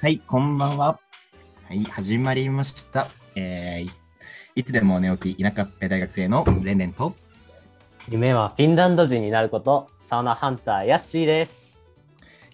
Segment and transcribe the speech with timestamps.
[0.00, 0.98] はい、こんばんは。
[1.68, 3.08] はい、始まりました。
[3.34, 3.90] えー、
[4.54, 7.14] いつでも寝起き田舎っぺ大学生のレンレンと、
[8.08, 11.90] 夢はフィンランド人になること、サウナハンターヤッシーです。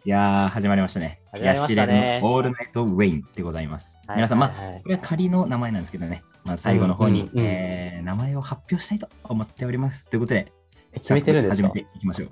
[0.05, 1.20] いやー、始まりましたね。
[1.30, 3.97] 始まりましたのオールナイトウェインでございます。
[4.09, 10.05] はい皆さん、まあ、これは仮の名前なんですけどね、まあ、最後の方に、うんうんうんえー名前を発表したいと思っております。
[10.06, 10.52] ということで、
[10.92, 11.69] え決めてるんですか？
[11.69, 12.30] 始めていきましょう。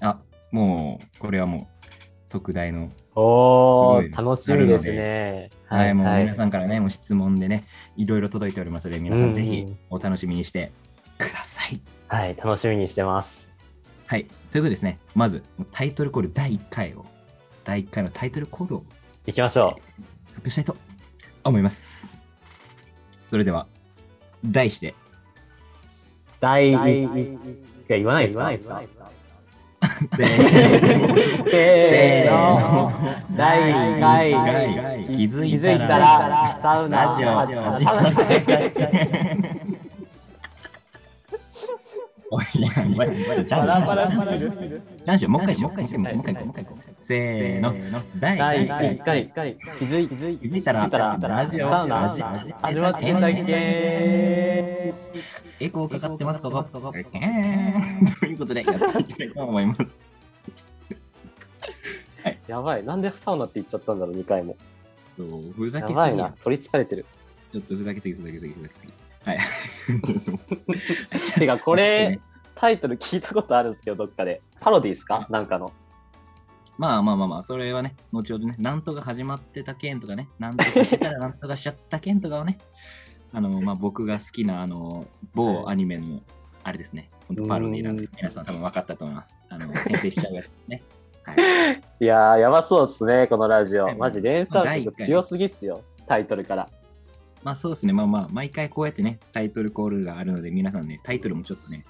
[0.00, 0.18] あ、
[0.50, 1.86] もう、これはもう、
[2.28, 5.50] 特大のおー、楽しみですね。
[5.66, 6.36] はい、もう皆ん。
[6.36, 7.64] さんからね、もう質問でね、
[7.96, 10.70] いろいろ届いておりますので、皆さんぜひうんお楽しみにして
[11.18, 11.80] ください。
[12.06, 13.52] はい、楽しみにしてます。
[14.06, 15.42] はい、ということでですね、まず
[15.72, 17.04] タイトルコール第1回を、
[17.64, 18.84] 第1回のタイトルコールを
[19.26, 19.80] 行きましょ発
[20.36, 20.76] 表したいと
[21.42, 22.14] 思います。
[23.28, 23.66] それでは、
[24.44, 24.94] 題して、う。
[26.38, 28.52] 第、いや、言わないですか？
[30.16, 31.14] せーの。
[31.50, 32.92] せーの。
[33.36, 34.32] 第1回、
[35.06, 37.28] 気気づいづいたたらら、サウナ、ラジオ。
[42.30, 46.78] おい、いや、ゃん、ゃんもう一回しよう、もう一回、もう一回、もう一回、もう。
[46.78, 47.72] 一回、せーの、
[48.20, 50.86] 第第1 1回、回、気づい気づい気づいたら、
[51.18, 52.06] ラジオ、サウナ
[52.60, 54.92] 始まってんだっけ？
[55.60, 56.66] エコーかかってます、ここ。
[56.94, 59.98] えーということで、やっていきたいと思います。
[62.46, 64.58] やばい、なんでサウナって言っちゃったんだろう、2回も。
[65.16, 67.06] そうふざけすぎやばいなや、取りつかれてる。
[67.52, 68.92] ちょっとふざけすぎ、ふざけすぎ、ふざけすぎ。
[69.24, 69.38] はい。
[71.40, 72.20] てか、これ、
[72.54, 74.42] タイトル聞いたことあるんですけど、どっかで。
[74.60, 75.26] パロディですか？
[75.30, 75.72] なんかの。
[76.78, 82.56] まあまあまあまあ、それはね、後ほどね、なんとか始まってた件とかね、なんとかしたら なんとかしちゃった件とかをね、
[83.32, 85.04] あの、まあ僕が好きな、あの、
[85.34, 86.22] 某アニメの、
[86.62, 89.34] あれですね、本当パロディなんでうん、皆さん多分分かったと思います。
[89.48, 90.82] あの、 編成しちゃうやつですね。
[91.24, 91.82] はい。
[92.00, 93.86] いやー、やばそうっすね、このラジオ。
[93.86, 96.68] はいマジ連鎖色強すぎっすよ、タイトルから。
[97.42, 101.84] まあそうですね、まあまあ、毎回こうやってね、タイトルコールがあるので、皆さんね、タイトルもちょっとね、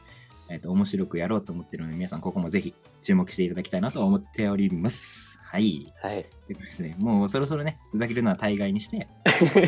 [0.48, 5.38] えっ、と、面白くやろうと思ってるので、皆さんここもぜひ注目していただきたいなと思っております。
[5.42, 5.92] はい。
[6.02, 6.26] はい。
[6.46, 9.08] ということですね、もうそろそろね、ふざけるのは大概にして、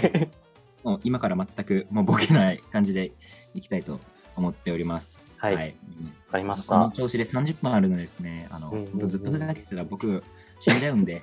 [0.84, 3.12] もう今から全くもうボケない感じで
[3.54, 4.00] いきたいと
[4.36, 5.18] 思っております。
[5.36, 6.96] はい、わ、うんかりましこのた。
[6.96, 10.22] 調子で30分あるのでですね、あの、うんうんうんずっとふざけてたら僕
[10.60, 11.22] 死んじゃうんで、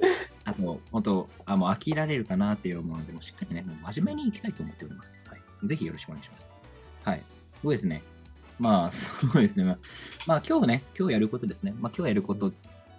[0.44, 5.20] あと、本当あ、もう飽きられるかなっていう思うので、もうしっかりね、もう真面目にいきたいと思っております。
[5.28, 5.66] はい。
[5.66, 6.46] ぜひよろしくお願いします。
[7.04, 7.22] はい。
[7.62, 8.02] そうですね。
[8.58, 9.64] まあ、そうですね。
[9.64, 9.78] まあ、
[10.26, 11.74] まあ、今日ね、今日やることですね。
[11.78, 12.52] まあ、今日やること、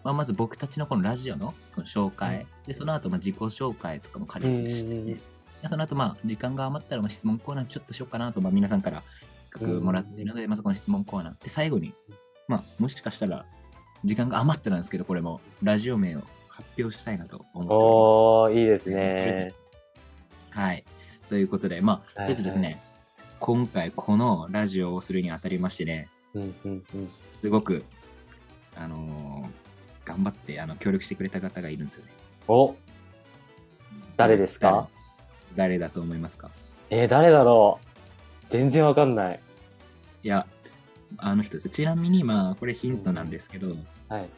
[0.03, 5.21] まあ、まず僕たちのこのラジオのこの紹介、で、その後、まあ、自己紹介とかも軽くして、うんうんうん
[5.63, 9.01] でその後、まあ、時間が余ったら、まあ質問コーナーちょっとしようかなと、まあ、皆さんから
[9.49, 11.41] 企画もらっているので、まずこの質問コーナー。
[11.41, 11.93] で、最後に、
[12.49, 13.45] まあ、もしかしたら、
[14.03, 17.77] 時間が余ったらなんですけど、これも、ラジオ名を発表したいなと思ってお
[18.41, 18.95] おー、いいですね。
[19.37, 19.53] り
[20.51, 20.59] ます。
[20.59, 20.83] はい。
[21.29, 22.81] ということで、まあ、はいちょっとですね、
[23.45, 27.09] 今回このラジオをするにあたりましてね、うんうんうん。
[27.35, 27.83] すごく、
[28.73, 29.47] あのー
[30.05, 32.11] 頑張ってあの協力してくれた方がいるんですよね。
[32.47, 32.75] お
[34.15, 34.87] 誰ですか？
[35.57, 36.51] 誰誰だと思いますか？
[36.89, 38.45] えー、誰だろう？
[38.49, 39.39] 全然わかんない。
[40.23, 40.47] いや、
[41.17, 41.69] あの人です。
[41.69, 43.75] ちなみに、まあ、これヒントなんですけど、
[44.07, 44.29] はい。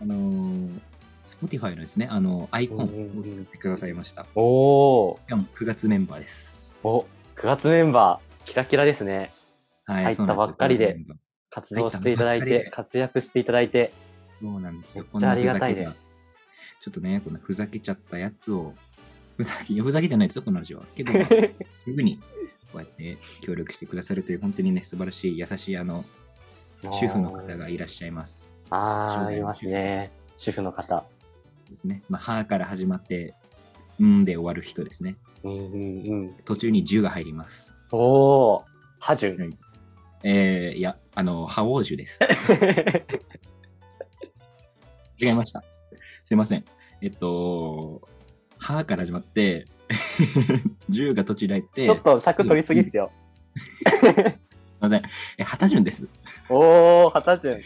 [0.00, 0.80] あのー、
[1.26, 4.24] Spotify のですね、あの、アイコンをうんうんうん作ってくださいました。
[4.34, 6.54] おー、しかも9月メンバーです。
[6.82, 7.00] お、
[7.36, 9.30] 9月メンバー、キラキラですね。
[9.86, 11.18] はい、入ったばっかりで9月メンバー
[11.50, 13.92] 活動していただいて活躍していただいて、
[14.40, 15.20] そうなんですめっよ。
[15.20, 16.12] ちゃありがたいです。
[16.82, 18.74] ちょっとね、このふざけちゃったやつを、
[19.36, 20.84] ふざけ、ふざけてないですよ、このラジオは。
[20.94, 21.12] けど、
[21.84, 22.20] すぐに、
[22.72, 26.04] こうやって協力してくださるという、本当にね、素晴らしい、優しい、あの、
[26.82, 28.48] 主婦の方がいらっしゃいます。
[28.70, 30.10] あー、いますね。
[30.36, 31.06] 主婦の方。
[31.70, 32.02] ですね。
[32.08, 33.34] まあ、はから始まって、
[34.02, 35.16] んで終わる人ですね。
[35.42, 36.34] うんうんうん。
[36.44, 37.73] 途中に10が入ります。
[37.90, 38.62] おー、
[38.98, 39.58] ハジュン。
[40.22, 42.18] えー、いや、あの、覇王樹です。
[45.20, 45.62] 違いました。
[46.24, 46.64] すいません。
[47.02, 48.08] えっと、
[48.58, 49.66] はから始まって、
[50.90, 53.12] 10が途中で入って、ちょっと尺取りすぎっすよ。
[54.00, 54.12] すい
[54.80, 55.02] ません。
[55.38, 56.08] え、畑潤です。
[56.48, 57.62] おー、ハタジュン。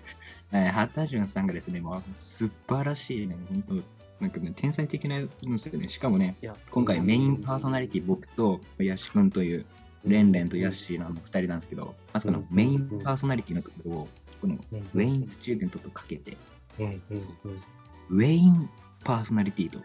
[0.52, 3.74] えー、畑潤さんがですね、もう素晴らしいね、本当
[4.20, 5.88] なんかね、天才的なんですよね。
[5.88, 6.36] しかもね、
[6.70, 9.66] 今回メインパーソナリティ、僕とヤシ君という、
[10.04, 14.08] レンレンとヤッシーのあの二人なんですけど、まさかのメインパーソナリティのところを、
[14.40, 16.36] このウェインスチューデントとかけて、
[16.78, 18.68] ウェイン
[19.04, 19.80] パーソナリティと、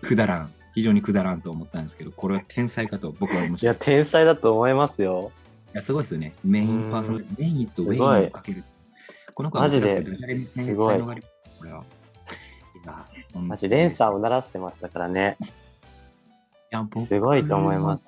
[0.00, 3.66] くだらん、非常にくだらんと思ったんですけど、これは天才かと僕は思いました。
[3.66, 5.32] いや、天才だと思いますよ。
[5.72, 6.32] いやすごいですよね。
[6.44, 8.64] メインパーソナリティ、メインとウェインをかける。
[9.34, 10.04] この子はマジで
[10.46, 11.14] すごいこ
[11.64, 11.84] れは。
[13.34, 15.36] マジ、レンさんを鳴らしてましたからね。
[16.72, 18.06] いや僕すごいと思います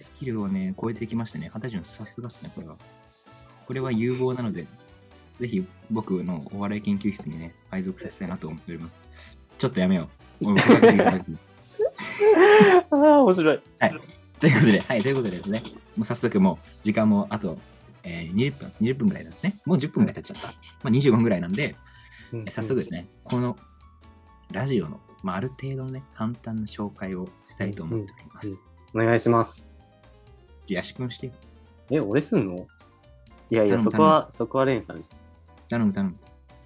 [0.00, 1.50] スキルをね、超えてきましたね。
[1.52, 2.76] 二十歳のさすがっすね、これは。
[3.66, 4.68] これは有望なので、
[5.40, 9.00] ぜひ僕のお笑い研究室にね、配属させたいなと思っております。
[9.58, 10.08] ちょっとやめよ
[10.40, 10.52] う。
[12.90, 13.60] ああ、面白い。
[14.38, 15.62] ということで、はい、ということでですね、
[15.96, 17.58] もう早速もう時間もあと、
[18.04, 19.56] えー、20分、20分ぐらいなんですね。
[19.66, 20.46] もう10分ぐらい経っちゃった。
[20.48, 20.54] ま
[20.84, 21.74] あ、25分ぐらいなんで、
[22.32, 23.56] えー早速ですね、この
[24.52, 27.28] ラジオの、まあ、ある程度のね、簡単な紹介を
[27.60, 28.48] したいと思っております。
[28.48, 28.58] うんうん
[28.92, 29.76] お願いします。
[30.66, 31.32] ヤシ君してよ
[31.92, 32.66] え、俺すんの？
[33.48, 35.18] いやいや、そこは、そこはレンさんじゃん。
[35.68, 36.16] 頼む頼む。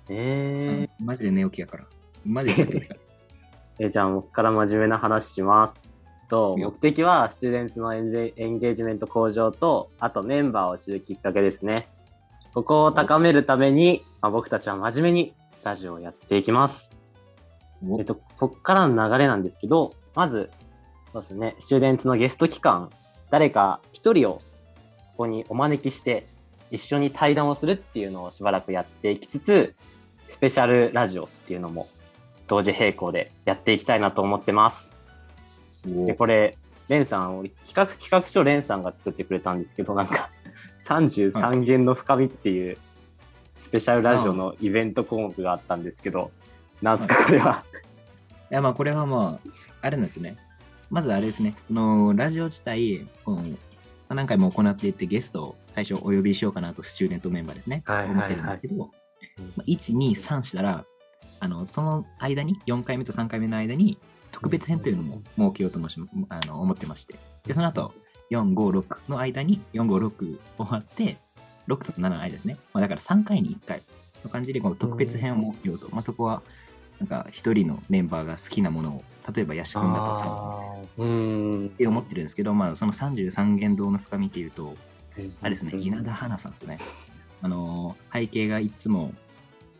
[0.09, 1.85] えー、マジで寝起きやから。
[2.25, 3.01] マジで寝起きやから。
[3.87, 5.87] えじゃあ僕から真面目な話します。
[6.31, 11.89] と目的はスチューデンツのエンゼエンゲージメント向上とあとメンバーを知るきっかけですね。
[12.55, 16.91] ここを高めるために、まあ、僕たちは真面目にラジオをやっていきます。
[17.87, 20.51] おえっと、こっからの流れなんですけど、まず、
[21.15, 22.91] そうですね、スチューデンツのゲスト期間、
[23.31, 24.39] 誰か一人を
[25.13, 26.27] ここにお招きして、
[26.73, 29.77] 一緒に対談をするっていうのをしばらくやっていきつつ、
[30.29, 31.87] スペシャルラジオっていうのも
[32.49, 34.97] 同時並行でやっていきたいなと思ってます。
[35.87, 36.59] おで、これ、
[36.89, 40.31] レンさん、俺企画、企画書レンさんが作ってくれたんですけど、なんか、
[40.83, 42.77] 33弦の深みっていう
[43.55, 46.33] スペシャルラジオのイベント項目があったんですけど、
[46.83, 47.63] なんすか、これは？
[48.51, 49.51] いや、まあ、これはまあ、
[49.81, 50.37] あれなんですね。
[50.91, 53.45] まずあれですね、このラジオ自体、この
[54.09, 57.83] 何回も行っていってゲストを最初お呼びしようかなと、スチューデントメンバーですね。
[57.87, 58.87] はいはいはい思ってるんですけど、ま
[59.61, 60.85] あ1、2、3したら、
[61.41, 63.99] あの、その間に、4回目と3回目の間に、
[64.31, 67.15] 特別編というのも設けようともしあの思ってまして。
[67.47, 67.95] で、その後、
[68.31, 71.17] 4、5、6の間に、4、5、6終わって、
[71.69, 72.57] 6と7の間ですね。
[72.73, 73.83] まあ、だから3回に1回
[74.25, 75.89] の感じで、この特別編を設けようと。
[75.93, 76.43] まあ、そこは、
[77.01, 81.71] なんか一人のメンバーが好きなものを、例えばヤシ君だとさ、うーんっ。
[81.71, 84.77] て思ってるんですけど、まあ、その33元堂の深みっていうと、
[85.41, 86.79] あれですね、稲田花さんですね。
[87.43, 89.13] あのー、背景がいつも、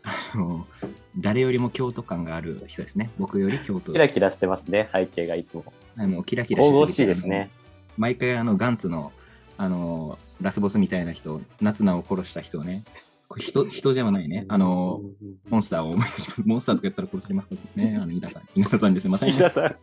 [0.03, 3.09] あのー誰よりも京都感がある人ですね。
[3.17, 3.97] 僕より京都キ。
[3.97, 5.63] ラキラしてますね、背景がいつも。
[5.97, 7.49] あのキラキラして神々しいですね。
[7.97, 9.13] 毎回あのガンツの
[9.57, 12.83] あのラスボスみたいな人、夏菜を殺した人をね、
[13.29, 15.01] これ人人じゃないね、あの
[15.49, 16.43] モンスターを思い出します。
[16.45, 18.59] モンスターとかやったら殺されますね、あの、イラさん。
[18.59, 19.11] イラさんですね。
[19.11, 19.63] また、イ皆さん。
[19.63, 19.77] ラ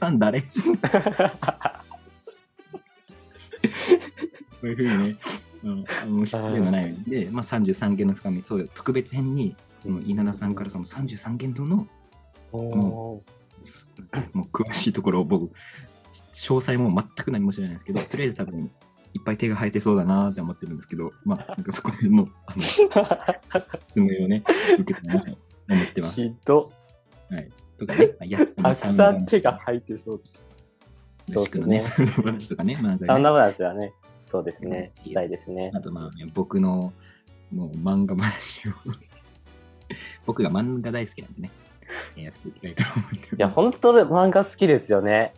[0.00, 0.42] さん誰？
[4.60, 5.16] そういうふうにね、
[5.62, 11.86] うんあの知ってはないので、まあ、33件の深み、そうよ特別編に、その稲田さんからその33件との
[12.52, 13.20] おー。
[14.32, 15.52] もう詳しいところを僕、
[16.34, 18.70] 詳細も全く何も知らないんですけど、とりあえず多分、
[19.12, 24.42] いっぱい手が生えてそうだなって思ってるんですけど、まあ、なんかそこら辺の、あの、 説明をね、
[24.78, 25.38] 受けたいなと
[25.68, 26.20] 思ってます。
[26.20, 26.32] はい。
[27.86, 30.46] とかね、まあやたくさん手が入ってそうです。
[31.28, 35.70] よしくのね、サウナ話とかね、まあ、サウナ話はね、そうですね、したいですね。
[35.74, 36.92] あとまあ、ね、僕の
[37.52, 38.72] もう漫画話を
[40.26, 41.50] 僕が漫画大好きなんでね、
[42.16, 43.36] やっていきたいと思ってます。
[43.36, 45.34] いや、本当に漫画好きですよね。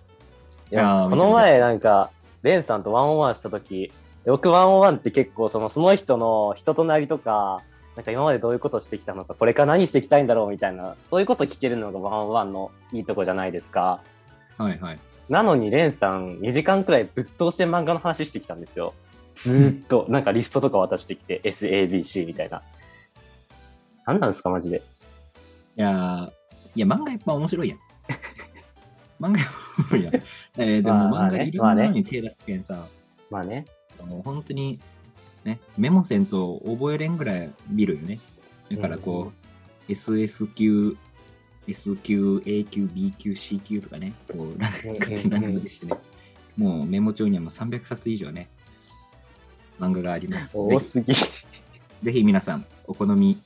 [0.71, 2.11] いやこの前なんか、
[2.43, 3.93] レンさんとワンオンワンしたとき、
[4.25, 7.63] 僕ワンオンワンって結構そのその人の人となりとか、
[7.97, 14.01] なんか今までどういうことしてきたのか、これから何していきたいんだろうみたいな、そういうこと聞けるのがワンワンのいいとこじゃないですか。
[14.57, 14.99] はいはい。
[15.29, 18.95] なのにレンさん2時間くらいぶっ通して漫画の話してきたんですよ。
[19.35, 22.63] ずーっと、なんかリストとか渡してきて、SABC みたいな。
[24.07, 24.83] 何なんですか、マジで。
[25.77, 26.31] いやー、
[26.75, 27.79] いや、漫画やっぱ面白いやん。
[29.21, 30.15] 漫画やっぱ面白いやん。
[30.15, 32.87] えー、でもまあ漫画いろんなのに手出すけんさ、
[33.31, 33.65] まあね。
[34.03, 34.81] あの本当に、
[35.45, 38.19] ね、メモせんと覚えれんぐらい見るよね。
[38.71, 39.33] だからこ
[39.89, 40.97] う、SS 級、
[41.67, 45.95] S 級、A 級、B 級、C 級とかね、こう、勝手にランク付けしてね、
[46.57, 48.49] もうメモ帳にはもう300冊以上ね、
[49.79, 50.57] 漫画があります。
[50.57, 51.13] 多すぎ。
[51.13, 53.39] ぜひ皆さん、お好み、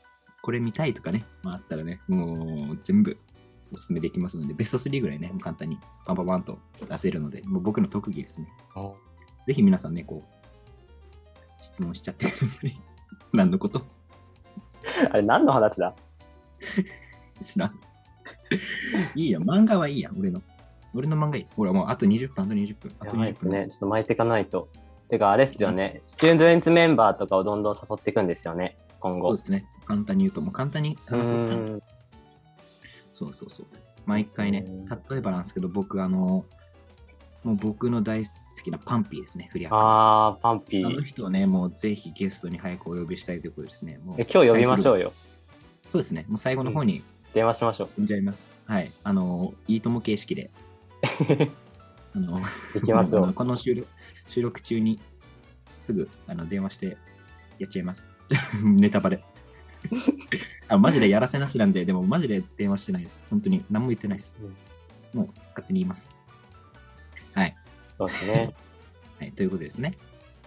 [0.43, 3.19] これ見たいとかね、まあ、あったらね、もう全部
[3.73, 8.49] おすすめできますので、ベスト3ぐらいね、簡単にパンパンパンと出せるので、もう僕の特技ですね。
[9.47, 10.36] ぜひ皆さんね、こう、
[11.67, 12.81] 質問しちゃってください。
[13.33, 13.83] 何のこと？
[15.11, 15.95] あれ何の話だ？
[17.45, 17.75] 知らん。
[19.15, 20.41] いいや、漫画はいいや、俺の。
[20.95, 21.47] 俺の漫画いい。
[21.57, 22.93] ほら、もうあと20分、あと20分。
[23.01, 23.25] あと20分。
[23.27, 23.67] ですね。
[23.69, 24.69] ちょっと巻いていかないと。
[25.09, 26.03] てか、あれっすよね。
[26.07, 28.79] スチューデンツメンバーとかをどんどん誘っていくんですよね。
[29.01, 29.45] 今後そうで。
[29.45, 29.67] すね。
[29.87, 31.33] 簡単に言うと、もう簡単にう話そうかな。
[31.33, 31.83] ーん。
[33.15, 33.67] そうそうそう。
[34.07, 36.45] 毎回ねうん、例えばなんですけど、僕、あの、
[37.45, 38.33] もう僕の大好
[38.63, 39.81] きなパンピーですね、フリアッカー。
[39.81, 41.03] あー、パンピあのー。
[41.03, 43.99] 人をね、もうぜひゲストに早くお呼びしたいということですね。
[44.05, 45.07] もうえ今日呼びましょうよ。
[45.07, 45.13] よ。
[45.89, 46.27] そうですね。
[46.29, 47.03] もう最後の方に
[47.35, 47.89] 電話しましょう。
[47.97, 48.53] 呼んじゃいます。
[48.67, 48.91] はい。
[49.05, 50.51] あの、いいとも形式で。
[52.15, 52.41] あの、
[52.75, 53.33] 行きましょう。
[53.35, 53.87] この収録
[54.31, 55.01] 収録中に
[55.79, 56.97] すぐあの電話して
[57.59, 58.11] やっちゃいます。
[58.63, 59.23] ネタバレ。
[60.69, 63.23] あマジでやらせなしなんで、でもマジで電話してないです。
[63.31, 64.35] 本当に何も言ってないです。
[65.13, 66.16] もう勝手に言います。
[67.99, 68.13] はい。
[68.13, 68.55] そうですね。
[69.19, 69.97] はい、ということですね。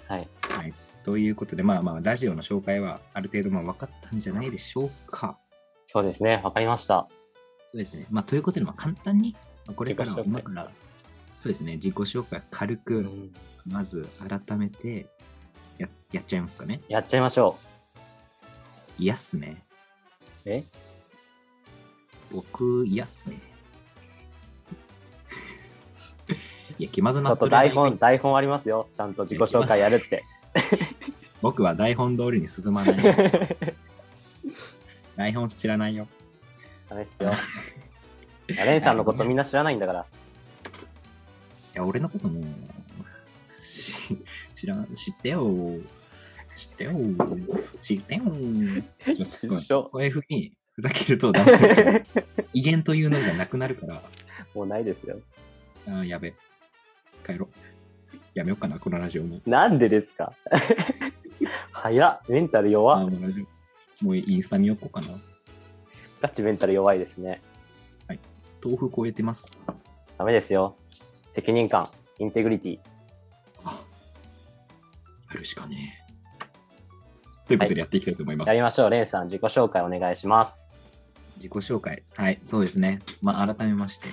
[0.08, 0.28] はい。
[0.42, 0.74] はい。
[1.04, 5.38] ということで、まあまあ、ラジオの紹介はある程度まあ分かったんじゃないでしょうか。
[5.86, 6.42] そうですね。
[6.44, 7.08] わかりました。
[7.66, 8.06] そうですね。
[8.12, 10.72] まあ、ということで、まあ、簡単に、まあこれから今から、
[11.36, 13.34] そうですね、自己紹介軽うく、ん
[13.66, 15.08] まず改めて
[15.78, 16.82] ややっちゃいますかね。
[16.90, 17.58] やっちゃいましょ
[18.98, 19.64] いやっすね。
[20.46, 20.50] う。
[20.50, 20.64] え？
[22.32, 23.49] 僕、いやっすね。
[26.80, 28.88] いや、気まずちょなっと台本、台本ありますよ。
[28.96, 30.24] ちゃんと自己紹介やるって。
[31.42, 32.98] 僕は台本通りに進まない。
[35.18, 36.08] 台本知らないよ。
[36.90, 37.34] ダメですよ。
[38.50, 40.00] いやレンさんのことみんな知らないんだから。
[40.00, 40.06] い
[41.76, 42.42] や、俺のことも、
[43.62, 43.94] し
[44.56, 45.46] 知らん、知ってよ。
[46.58, 46.94] 知ってよ。
[47.82, 48.22] 知ってよ。
[48.24, 52.02] ちょっとごめん一緒こういうふうにふざけるとダメだから
[52.54, 54.02] 威厳というのがなくなるから、
[54.56, 55.20] もうないですよ。
[55.88, 56.34] あーやべ。
[57.34, 58.18] 帰ろう。
[58.34, 59.40] やめようかな、このラジオも。
[59.46, 60.32] なんでですか？
[61.72, 62.20] 早っ。
[62.30, 63.08] メンタルあ弱っ。
[63.08, 63.46] ーもうラジ
[64.02, 65.08] オもうインスタ見よこうかな。
[66.22, 67.42] ガチメンタル弱いですね。
[68.62, 69.58] 豆腐超えてます。
[70.18, 70.76] ダメですよ。
[71.32, 72.80] 責任感、インテグリティ。
[73.64, 73.80] あ、
[75.32, 75.98] やるしかね
[77.46, 77.48] え。
[77.48, 78.48] ということでやっていきたいと思います。
[78.50, 78.90] やりましょう。
[78.90, 80.74] レンさん、自己紹介お願いします。
[81.38, 82.04] 自己紹介。
[82.18, 83.00] はい、そうですね。
[83.22, 84.10] まあ、改めまして、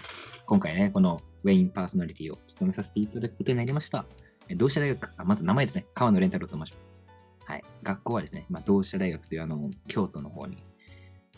[0.46, 4.04] 今回ね、このウェインパーソナリティを務めさせていただくことになりました。
[4.48, 7.04] え同志社大学、あまず名前ですね、川野蓮太郎と申します。
[7.44, 10.58] はい、学校はですね、まあ、同志社大学というあの京都の方に、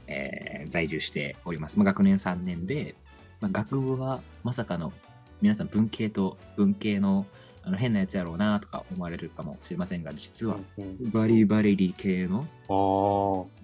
[0.07, 1.79] えー在住しております。
[1.79, 2.95] まあ、学年3年で、
[3.41, 4.95] まあ、学部はまさかの
[5.43, 7.27] 皆さん文系と文系の
[7.63, 12.47] あの変なやつやろうなとか思われるかもしれませんが、実はうんバリバリ理系の。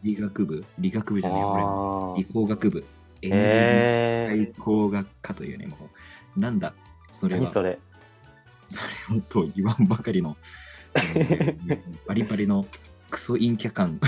[0.02, 2.84] 理学部、理学部じゃない、あ俺、理ー工学部、
[3.22, 4.44] へー。
[4.46, 5.78] 最工学科というね、もう、
[6.36, 6.74] なんだ、
[7.12, 7.78] それは、それ
[8.70, 9.18] 何それ。
[9.18, 10.36] をと言わんばかりの、
[10.94, 12.66] えーバリバリの
[13.10, 14.00] クソ陰キャ感。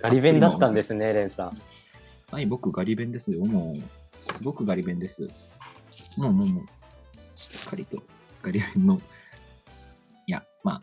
[0.00, 1.58] ガリ弁だったんですね、レンさん。
[2.30, 3.44] はい、僕、ガリ弁ですよ。
[3.44, 5.28] もう、すごくガリ弁です。
[6.18, 6.66] もう、もう、もう、
[7.20, 8.02] しっかりと、
[8.42, 9.00] ガリ弁の、
[10.26, 10.82] いや、まあ、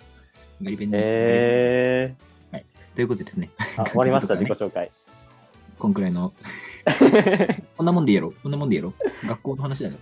[0.61, 2.15] ガリ弁で、へ
[2.95, 3.81] ということでですね、ー。
[3.81, 4.91] あ、終わりました、 自己ね紹介。
[5.79, 6.31] こんくらいの、
[7.75, 9.27] こんなもんでやろう、こんなもんでやろう。
[9.27, 9.95] 学校の話だよ。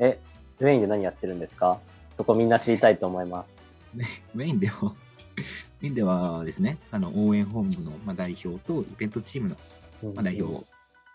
[0.00, 0.18] え、
[0.60, 1.78] メインで何やってるんですか？
[2.14, 3.74] そこみんな知りたいと思います。
[4.34, 4.94] メインでは、
[5.80, 9.56] メインではですね、あの応援本部の、まあ、代表とイベントチームの、
[10.14, 10.64] まあ、代表を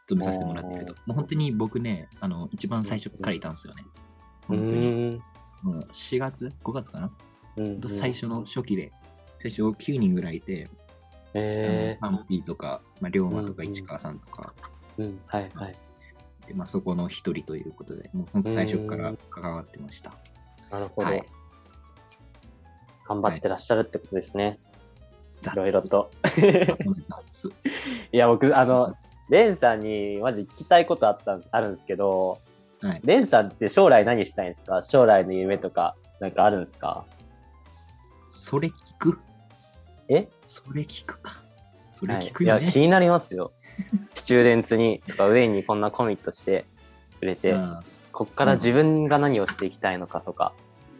[0.07, 0.93] 務めさせてもらっていると。
[1.05, 3.83] もう本当に僕ね、あの一番最初からいたんですよね。
[3.85, 4.71] う本当に。
[4.73, 5.21] ーん。
[5.63, 7.11] もう4月 ?5 月かな、
[7.57, 8.91] うんと最初の初期で、
[9.41, 10.69] 最初9人ぐらいいて、
[11.33, 15.03] へあのパンピーとか、まあ、龍馬とかうんうん市川さんとか、ー。
[15.03, 15.75] うん、はいはい。
[16.47, 20.13] でまあ、そこの一人ということで、もう本当最初から関わってました。
[20.71, 21.07] なるほど。
[21.09, 21.25] はい
[23.07, 24.57] 頑張ってらっしゃるってことですね。
[25.43, 26.09] 雑いろいろと。
[26.23, 26.41] 雑
[28.11, 28.95] いや、僕、あの、
[29.29, 32.39] レンさんにマジ聞きたいことあったんあるんですけど、
[32.81, 33.01] はい。
[33.03, 34.83] レンさんって将来何したいんですか？
[34.83, 37.05] 将来の夢とか、なんかあるんですか？
[38.31, 39.19] それ聞く？
[40.09, 40.27] え？
[40.47, 41.43] それ聞くか。
[41.95, 42.71] それはい、いや、聞くよね。
[42.71, 43.49] 気になりますよ。
[43.55, 43.89] ス
[44.23, 46.65] チューデンツに、とか、上にこんなコミットして
[47.19, 47.79] くれて、うん
[48.15, 50.53] こっから自分が何をしていきたいのかとか、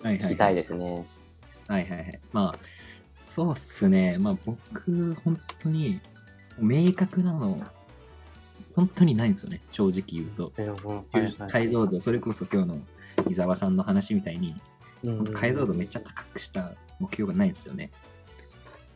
[0.04, 1.06] はい聞きたいですね。
[1.68, 2.20] はいはいはい。
[2.34, 2.60] まあ、
[3.22, 4.18] そうっすね。
[4.20, 6.02] まあ僕、本当に、
[6.60, 7.66] 明確なの、
[8.76, 9.62] 本当にないんですよね。
[9.72, 10.52] 正直言うと。
[11.48, 12.80] 解像度、それこそ今日の
[13.30, 14.54] 伊沢さんの話みたいに、
[15.34, 17.92] 解像度めっちゃ高くした目標がないんですよね。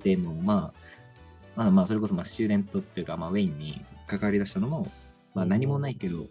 [0.03, 0.79] でもまあ、
[1.55, 4.89] まあまあ、それこそまあスチューデントっていうか、まあ、ウェインに関わりだしたのも、
[5.33, 6.25] まあ何もないけど、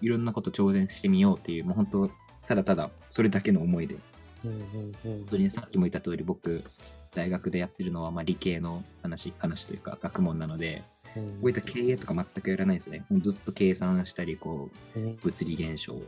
[0.00, 2.10] いろんなこと挑戦してみようっていう、もう本当、
[2.46, 3.96] ただただそれだけの思いで。
[4.44, 6.62] 本当にさっきも言った通り僕
[7.14, 10.82] 大学でやってるのはまあ理系の話話というか学問なので
[11.14, 13.04] こういった経営とか全くやらないですね。
[13.20, 15.16] ずっと計算したりこううん。
[15.16, 16.02] 物理現象を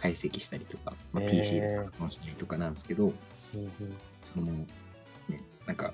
[0.00, 3.14] 解析したりとか、まあ、PC でパソコンしたりとかなんですけど、うん
[4.32, 4.46] その
[5.28, 5.92] ねなんか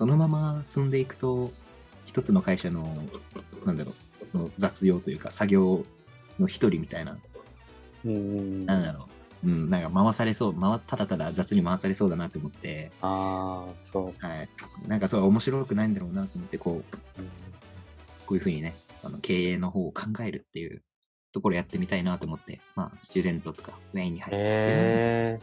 [0.00, 1.52] そのまま進んでいくと
[2.06, 2.84] 一つの会社の
[3.66, 3.92] なんだろ
[4.32, 5.84] うの雑用というか作業
[6.38, 7.18] の一人みたいな
[8.06, 8.14] うん。
[8.14, 9.08] うんなんだろ
[9.44, 12.90] う、うん、なんか回されそう回ただただ雑に回されそうだなと思って。
[13.02, 14.26] ああ、そう。
[14.26, 14.48] はい。
[14.88, 16.74] なんかそう面白くないんだろうなと思って、こう、
[17.20, 17.28] うん。
[18.24, 20.82] こういうふうにね、あの経営の方を考えるっていう
[21.32, 25.40] ところやってみたいなと思って、まあ、スチューデントとかウェインに入って、へ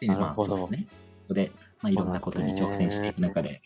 [0.00, 0.56] でなるほど。
[0.56, 0.88] まあ、そうですね。
[1.34, 3.62] で、まあ、いろんなことに挑戦していく中で、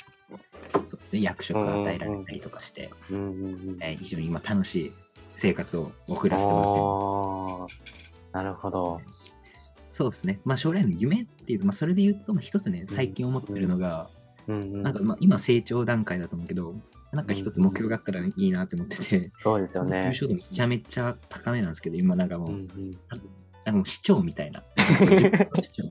[0.88, 2.90] そうで役職が与えられたりとかして。
[3.10, 4.92] えー非常に今楽しい
[5.36, 7.74] 生活を送らせてもらって
[8.32, 9.00] なるほど。
[9.86, 10.40] そうですね。
[10.44, 14.08] まあ、将来の夢っていうと、まあ、それで言うと、まあ一つね、最近思ってるのが、
[14.48, 14.82] うんうん。
[14.82, 16.74] なんかまあ今成長段階だと思うけど、
[17.12, 20.18] なんか一つ目標があったらいいなって思ってて、そうですよね。
[20.28, 22.90] めちゃめちゃ高めなんですけど、今なんかもう、うんうん。
[22.90, 23.20] なん
[23.66, 24.64] かもう市長みたいな。
[24.76, 25.84] 市長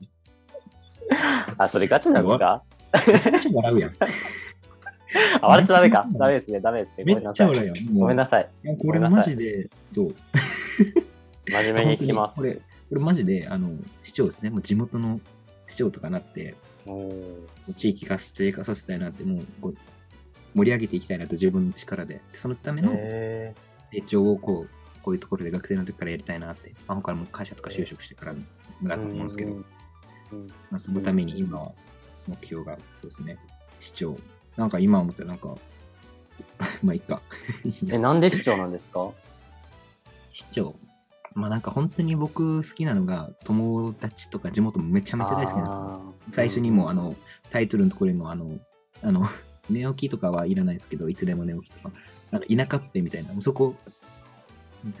[1.58, 2.62] あ、それガチなんですか？
[3.06, 3.94] めちゃめちゃ笑うやん。
[5.40, 6.04] あ、笑っちゃダメか。
[6.12, 7.04] ダメですね、ダメですね。
[7.04, 7.48] めごめんなさい。
[7.94, 8.48] ごめんなさい。
[8.82, 10.14] これマジで、そう。
[11.50, 12.36] 真面目に聞きます。
[12.40, 12.60] これ、こ
[12.92, 13.70] れマジで、あの、
[14.02, 14.50] 市長ですね。
[14.50, 15.20] もう地元の
[15.66, 16.54] 市長とかなって、
[17.76, 19.76] 地域活性化させたいなって、もうこう
[20.54, 22.20] 盛り上げていきたいなと自分の力で。
[22.32, 23.54] そのためのへ
[23.92, 29.62] 成長をこう、こういうところで学生の時からやりたいなって、まあ、他の会社とか就職してからがあったと思うんですけど、
[30.70, 31.72] まあ、そのために今は
[32.26, 33.38] 目標が、そうですね、
[33.80, 34.16] 市長。
[34.56, 35.56] なんか今思ったらなんか、
[36.82, 37.20] まあいいか。
[37.88, 39.10] え、なんで市長なんですか？
[40.32, 40.74] 市長。
[41.34, 46.04] まあなんか本当に僕好きなのが友達とか地元もめちゃめちゃ大好きなんです
[46.36, 47.16] 最初にもあの
[47.50, 48.58] タイトルのところにもあの、
[49.02, 49.26] あの、
[49.70, 51.94] 寝起きとかはいらないですけど、いつでも寝起きとか、
[52.32, 53.74] あの田舎っぺみたいな、そこ、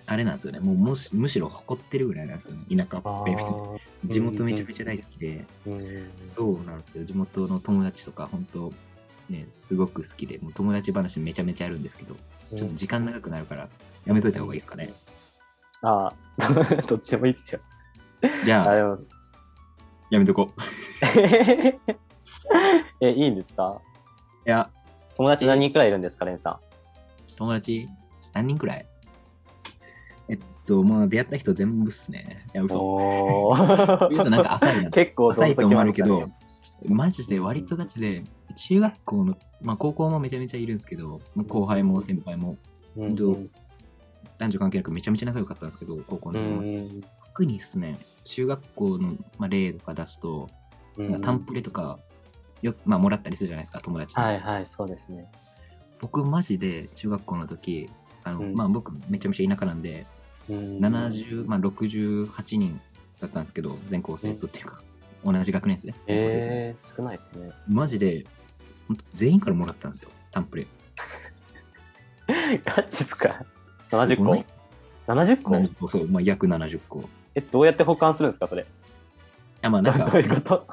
[0.06, 0.60] あれなんですよね。
[0.60, 2.64] もうむしむしろ誇ってるぐらいなんですよね。
[2.76, 3.32] 田舎あっぺ。
[3.32, 7.04] ー地元めちゃめちゃ大好きで、うんそうなんですよ。
[7.04, 8.72] 地元の友達とか、本当
[9.28, 12.14] ね、すごく好きで、もう友達話めちゃめちゃあるんですけど、
[12.56, 13.68] ちょっと時間長くなるから、
[14.06, 14.92] やめといた方がいいですかね。
[15.82, 16.14] ああ、
[16.88, 17.60] どっちでもいいっすよ。
[18.22, 18.98] あ、じゃあ、でも、
[20.10, 20.60] やめとこう。
[23.00, 23.80] え、いいんですか？
[24.46, 24.70] いや、
[25.16, 26.58] 友達何人くらいいるんですか、レンさ
[27.36, 27.88] 友達
[28.32, 28.86] 何人くらい？
[30.66, 32.46] と、もう出会った人全部っすね。
[32.54, 32.66] いや、ん。
[32.66, 33.50] 嘘。
[34.10, 36.26] 言うとなんか浅いな結構ど浅いと思われるけどね。、
[36.88, 38.24] マジで割とガチで、
[38.56, 42.56] 中学校の、まあ高校もめちゃめちゃいるんですけど、まあ後輩も先輩も
[42.96, 43.14] うん
[44.38, 46.62] 男女関係なくめちゃめちゃ仲良かったんですけど、高校のう時も。
[46.62, 50.48] ん特にですね、中学校の、まあ、例とか出すと、
[50.96, 51.98] うんタンプレとか、
[52.62, 54.24] よく、まあ、もらったりするじゃないですか、友達に。
[54.24, 55.30] はいはい、そうですね。
[56.00, 57.90] 僕、マジで中学校の時、
[58.22, 62.80] あの、うんまあ、僕、めちゃめちゃ田舎なんで、うん70、まあ、68人
[63.20, 64.80] だったんですけど、全校生徒っていうか、
[65.24, 65.94] 同じ学年ですね。
[66.06, 67.50] えー、少ないですね。
[67.68, 68.26] マジで、
[69.12, 70.66] 全員からもらったんですよ、タンプレ。
[72.64, 73.44] ガチっすか
[73.90, 74.44] ?70 すごい
[75.06, 77.08] 個 ?70 個？70個そう、まあ、約70個。
[77.34, 78.66] え、どうやって保管するんですか、それ？
[79.62, 80.66] あ、まあ、なんか、どういうこと？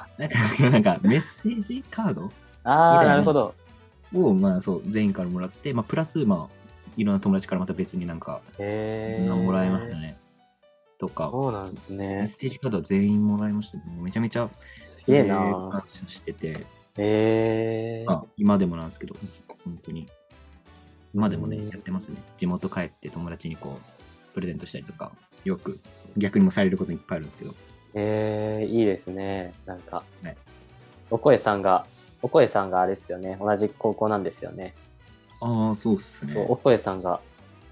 [0.70, 2.30] なんか、メッセージカード？
[2.64, 3.54] ああ、なるほど。
[4.14, 6.61] を、まあ、そう、全員からもらって、まあ、プラス、まあ、
[6.96, 9.34] いろんな友達からまた別になんか、へー。
[9.34, 10.16] もらいましたね。
[10.98, 12.28] とか、そうなんですメッね。
[12.28, 13.84] セージカードは全員もらいましたね。
[14.00, 14.48] めちゃめちゃ、
[14.82, 15.34] すげええーな
[15.70, 16.64] 感謝してて、
[16.96, 18.10] へー。
[18.10, 19.16] まあ、今でもなんですけど、
[19.64, 20.08] 本当に。
[21.14, 22.16] 今でもねうん、やってますね。
[22.38, 25.12] 地元帰って友達にこう、プレゼントしたりとか、
[25.44, 25.80] よく、
[26.16, 27.54] 逆にもされることいっぱいあるんですけど、
[27.94, 29.52] えー、いいですね。
[29.66, 30.36] なんかはい、
[31.10, 31.84] おこえさんが、
[32.22, 33.36] おこえさんがあれですよね。
[33.40, 34.74] 同じ高校なんですよね。
[35.42, 36.32] ああ、そうっすね。
[36.32, 37.20] そう、おこえさんが、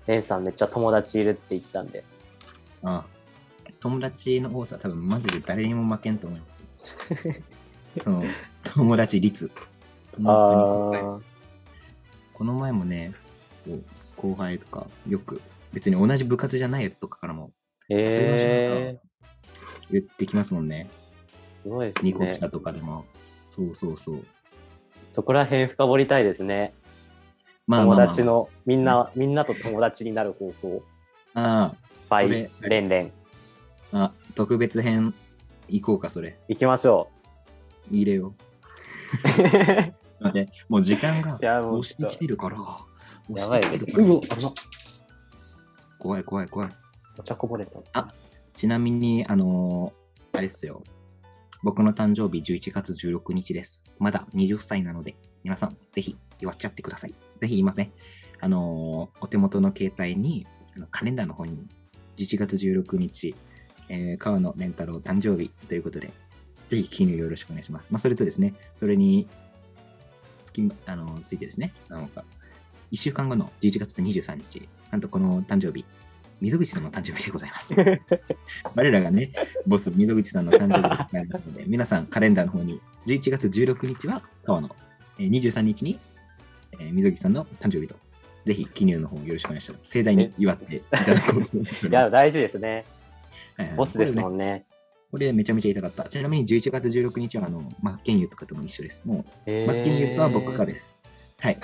[0.06, 2.04] レンさんめっちゃ友達いるって言ってたんで。
[2.82, 3.04] あ
[3.78, 6.60] 友達の多さ、多分マジで誰にも負けんと思います。
[8.02, 8.24] その、
[8.64, 9.50] 友達率。
[10.16, 11.22] 本当
[12.34, 13.14] この前もね、
[13.64, 13.84] そう、
[14.16, 15.40] 後輩とか、よく、
[15.72, 19.00] 別に同じ部活じゃないやつとかからも、ー、え
[19.92, 20.88] 言ってきますもんね。
[21.60, 22.50] ー、すごいですねニコ下。
[22.50, 23.04] とかでも。
[23.54, 24.24] そうそうそう。
[25.10, 26.72] そこら辺深掘りたいですね。
[27.78, 30.82] 友達の、みんな、みんなと友達になる方法。
[31.34, 31.74] あ
[32.08, 33.12] バイレンレン。
[33.92, 35.14] あ、あ、特別編
[35.68, 36.38] 行こうか、それ。
[36.48, 37.08] 行きましょ
[37.90, 38.30] 入れよう。
[38.30, 38.34] う。
[40.24, 42.56] 待って、もう時間がいや、もう押してきてるから。
[42.56, 43.86] と、やばいです。
[43.96, 44.52] うお、あの、
[45.98, 46.70] 怖い怖い怖い。
[47.18, 47.78] お茶こぼれた。
[47.92, 48.12] あ
[48.52, 50.00] ちなみに、あのー
[50.32, 50.82] あれですよ。
[51.62, 53.82] 僕の誕生日11月16日です。
[53.98, 57.14] まだ20歳なので、皆さん、ぜひ祝っちゃってください。
[57.40, 57.92] ぜひ言いますね。
[58.40, 60.46] あのーお手元の携帯に、
[60.90, 61.66] カレンダーの方に、
[62.16, 63.34] 11月16日、
[63.88, 66.10] えー川野蓮太郎誕生日ということで、
[66.70, 67.86] ぜひ記入よろしくお願いします。
[67.90, 69.28] まあ、それとですね、それに
[70.42, 72.24] つき、あのついてですね、なんか、
[72.92, 75.84] 1週間後の11月23日、なんとこの誕生日、
[76.40, 77.74] 溝口さんの誕生日でございます。
[78.74, 79.32] 我らがね、
[79.66, 84.74] ボス、溝口さんの誕生日でございますので、皆さんカレンダーの方に、11月16日は川野、
[85.18, 85.98] えー23日に、
[86.78, 87.96] えー溝口さんの誕生日と
[88.46, 89.90] ぜひ記入の方よろしくお願いします。
[89.90, 92.84] 盛大に祝っていただこうと思っておいや、大事ですね。
[93.56, 94.64] はいはいボスですもんね。
[95.10, 96.04] これめちゃめちゃ痛かった。
[96.04, 99.02] ちなみに11月16日はあのマッケンユーとかとも一緒です。
[99.04, 100.98] もうえマッケンユーとは僕かです。
[101.40, 101.58] はい。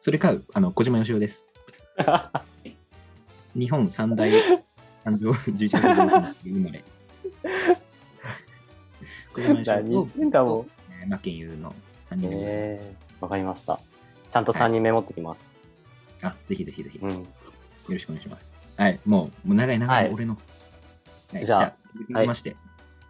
[0.00, 1.46] それか、あの小島よしおです。
[3.54, 4.62] 日本三大誕
[5.04, 6.82] 生11月16日生まれ。
[9.34, 10.66] 小島よしおと
[11.06, 11.74] マッケンの
[12.10, 13.78] 3人でございますえー、わかりました。
[14.32, 15.60] ちゃんと3人メモってきます。
[16.22, 16.98] あ、ぜひぜひぜひ。
[16.98, 17.26] ようん。
[17.86, 18.50] ろしくお願いします。
[18.78, 20.38] はい、もう、もう長い長はいい俺の。
[21.34, 22.56] はいじゃあ続きまして。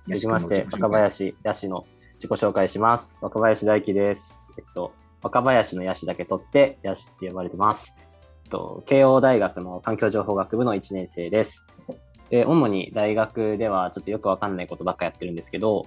[0.08, 3.24] 続きまして、若林ヤシの自己紹介します。
[3.24, 4.52] 若林大輝です。
[4.58, 7.94] えっと、若林のヤシだけ取って、ヤシって呼ばれてます。
[8.44, 11.68] えっと、慶応大学の環境情報学部の1年生です。
[12.30, 15.86] で、主に大学ではちょっとよくわかんないことばっかやってるんですけど、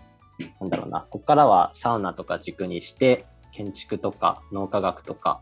[0.61, 5.39] なんだろうな、ここからはサウナとか軸にして、建築とか脳科学とか、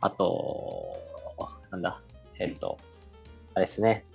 [0.00, 0.96] あと、
[1.70, 2.00] なんだ、
[2.38, 2.78] えっと、
[3.52, 4.06] あれですね。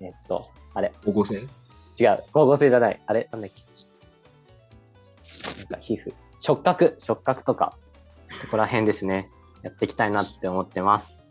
[0.00, 1.46] えっと、あれ、高校生違う、
[2.28, 2.98] 光合成じゃない。
[3.04, 3.62] あれなんだっけ？
[5.58, 6.14] なんか皮膚。
[6.40, 7.76] 触覚、触覚とか、
[8.40, 9.28] そこら辺ですね。
[9.62, 11.26] やっていきたいなって思ってます。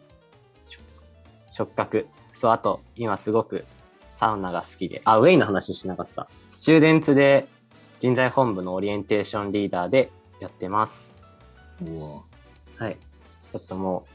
[1.49, 2.07] 触覚。
[2.31, 3.65] そう、あと、今すごく
[4.13, 5.01] サウナが好きで。
[5.03, 6.27] あ、ウェイの話しなかった。
[6.51, 7.47] スチューデンツで
[7.99, 11.17] 人材本部のオリエンテーションリーダーでやってます。
[12.77, 12.97] はい。
[13.51, 14.05] ちょっとも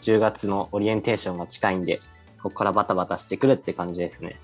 [0.00, 1.98] う、10月のオリエンテーションが近いんで、
[2.42, 4.40] ここからバタバタしてくるって感じですね。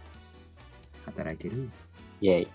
[1.07, 1.71] 働いてる？
[2.21, 2.49] イェイ。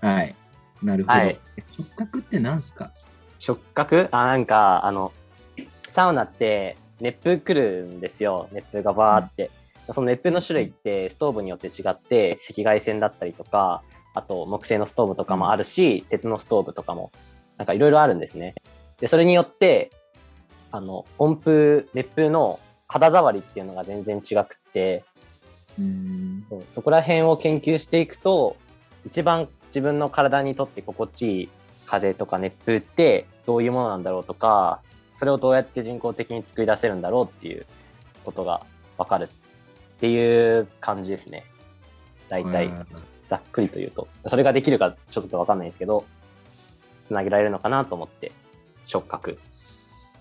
[0.00, 0.34] はい。
[0.82, 1.18] なるほど。
[1.18, 1.38] はい
[1.80, 2.92] 触覚って何すか？
[3.38, 5.12] 触覚あ、なんか、あの、
[5.88, 8.48] サウナって熱風来るんですよ。
[8.52, 9.50] 熱風がバーって。
[9.92, 13.82] その熱風の種類ってストーブによって違って、赤外線だったりとか、
[14.14, 17.10] あと木製のストーブとかもあるし、鉄のストーブとかも、
[17.56, 18.54] なんかいろいろあるんですね。
[19.00, 19.90] で、それによって、
[20.70, 25.04] あの、温風、熱風の肌触りっていうのが全然違くって、
[25.78, 26.46] うーん。
[26.48, 28.56] そうそこら辺を研究していくと、
[29.06, 31.48] 一番自分の体にとって心地いい
[31.86, 34.80] 風とか熱風ってどういうものなんだろうとか、
[35.16, 37.66] それをどうやって人工的に作り出せるんだろうっていう
[38.24, 38.64] ことが
[38.98, 41.44] わかるっていう感じですね。
[42.28, 42.86] 大体、うん
[43.32, 44.08] ざっくりと言うと。
[44.26, 46.04] それができるかちょっとわかんないんですけど、
[47.02, 48.30] つなげられるのかなと思って、
[48.86, 49.38] 触覚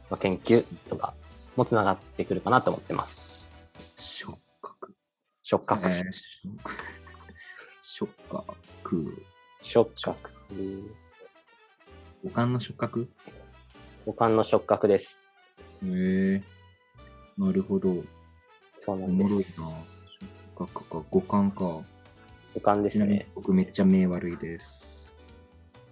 [0.09, 1.13] の研究とか
[1.57, 3.51] もつながってくるかなと思ってます。
[3.99, 4.95] 触覚。
[5.41, 5.89] 触覚。
[5.89, 6.03] えー
[7.83, 9.25] 触覚。
[9.61, 10.31] 触覚。
[12.23, 13.09] 五感の触覚？
[14.05, 15.21] 五感の触覚です。
[15.83, 16.41] へえ
[17.37, 17.93] なるほど。
[18.77, 19.35] そうなおもろいな。
[19.35, 19.61] んです。
[20.55, 21.03] 触覚か。
[21.11, 21.81] 五感か。
[22.53, 23.27] 五感ですね。
[23.35, 25.13] 僕めっちゃ目悪いです。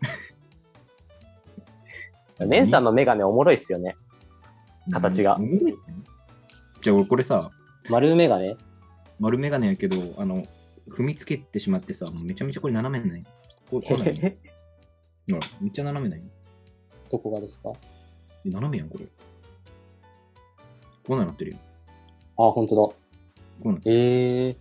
[2.40, 3.96] レンさんのメガネおもろいっすよね。
[4.92, 5.38] 形が
[6.82, 7.40] じゃあ俺これさ、
[7.90, 8.56] 丸メガネ？
[9.20, 10.46] 丸眼鏡やけど、あの、
[10.90, 13.24] 踏みつけてしまってさ、もうめちゃめちゃこれ斜めない？
[13.70, 14.28] ここうない ほ
[15.38, 16.22] らめっちゃ斜めない？
[17.12, 17.74] どこがですか？
[18.46, 19.06] え斜めやん、これ。
[21.06, 21.58] こんなってるよ。
[22.38, 22.96] あ、本当こ
[23.66, 23.96] うなってだ。
[23.96, 24.58] える。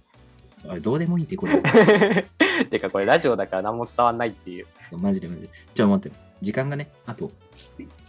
[0.68, 1.54] あれ、どうでもいいって、これ。
[1.54, 2.68] ー。
[2.68, 4.66] てかこれラジオだから何も伝わんないっていう。
[4.92, 5.50] マジでマジで。
[5.74, 6.16] ちょ、待って。
[6.42, 7.30] 時間がね、あと、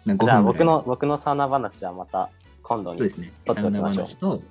[0.05, 2.29] なんか5じゃあ僕の、僕のサウナ話はまた
[2.63, 2.97] 今度に。
[2.97, 3.31] そうですね。
[3.45, 4.41] 撮ってサウナおきましょう話と、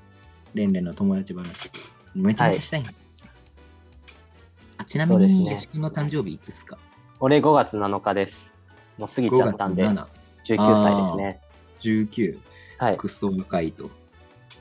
[0.54, 1.70] レンレンの友達話。
[2.14, 2.90] めちゃめちゃしたいな。
[4.78, 6.78] あちなみに、そうですねヤシ君の誕生日いつですか？
[7.20, 8.54] 俺5月7日です。
[8.96, 10.10] もう過ぎちゃったんで、5月
[10.52, 11.40] 19歳ですね。
[11.80, 12.38] 7、19、
[12.78, 12.96] はい。
[12.96, 13.90] クソ若いと。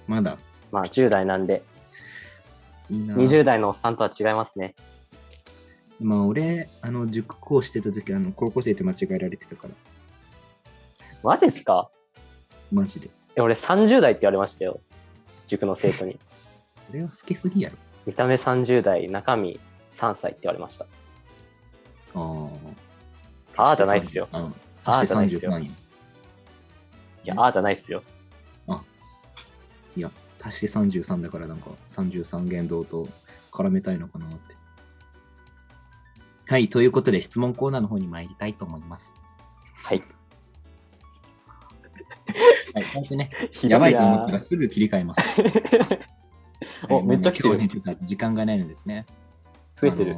[0.08, 0.38] まだ、
[0.72, 1.64] まあ10代なんで、
[2.90, 3.16] いいな。
[3.16, 4.76] 20代のおっさんとは違いますね。
[6.00, 9.74] まあ、俺、あの、塾講してた時、あの、高校生って間違えられてたから、
[11.24, 11.90] マジっすか？
[12.72, 13.10] マジで。
[13.36, 14.80] え俺30代って言われましたよ。
[15.48, 16.20] 塾の生徒に。
[16.92, 17.78] 俺は老けすぎやろ。
[18.06, 19.60] 見た目30代、中身
[19.96, 20.86] 3歳って言われました。
[20.86, 22.50] あ
[23.58, 23.64] あ。
[23.64, 24.28] ああじゃないっすよ。
[24.32, 24.54] うん。
[24.86, 25.72] ああじゃないっすよ33やい
[27.26, 28.04] や、ああじゃないっすよ。
[29.96, 30.12] いや、
[30.48, 33.08] 足して33だからなんか33言動と
[33.52, 34.56] 絡めたいのかなって。
[36.46, 39.14] はい、ということで質問コーナーの方に参りたいと思います。
[39.74, 40.04] はい。
[42.74, 43.32] はい、最初ね、
[43.64, 45.42] やばいと思ったならすぐ切り替えます。
[46.90, 47.70] おはいめっちゃ来てるね
[48.02, 49.06] 時間がないのですね。
[49.76, 50.16] 増えてる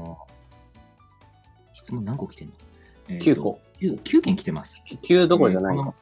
[1.74, 2.54] 質問何個来てんの、
[3.08, 3.62] えーと9個。
[3.80, 4.84] 9, 9件来てます。
[4.86, 5.84] 9どころじゃないこ。
[5.86, 5.96] の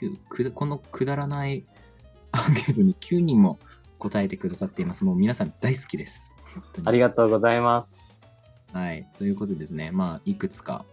[0.00, 1.64] 9くこのくだらない
[2.36, 3.58] アンケートに9人も
[3.98, 5.04] 答えてくださっています。
[5.04, 6.32] もう皆さん大好きです。
[6.84, 8.18] ありがとうございます。
[8.72, 9.06] はい。
[9.18, 10.84] ということでですね、まあ、いくつか、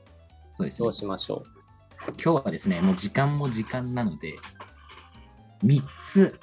[0.55, 0.93] そうですねどう。
[0.93, 1.43] しましょ
[2.21, 4.35] 今日はですね、もう時間も時間なので、
[5.63, 6.39] 3つ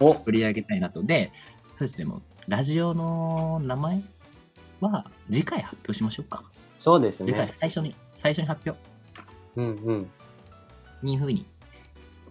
[0.00, 1.02] お取り上げたいなと。
[1.02, 1.32] で、
[1.70, 4.02] そうですね、もうラジオの名前
[4.80, 6.44] は次回発表しましょうか。
[6.78, 7.54] そうです次回ね。
[7.58, 8.78] 最初に、最初に発表
[9.56, 10.10] うんうん。
[11.02, 11.46] にいうふうに